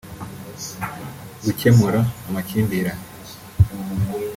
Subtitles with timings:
[1.43, 3.03] gukemura amakimbirane